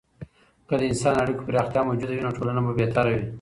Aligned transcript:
که 0.67 0.73
د 0.79 0.81
انساني 0.89 1.19
اړیکو 1.23 1.47
پراختیا 1.47 1.81
موجوده 1.85 2.13
وي، 2.15 2.23
نو 2.25 2.35
ټولنه 2.37 2.59
به 2.65 2.71
بهتره 2.79 3.09
وي. 3.13 3.21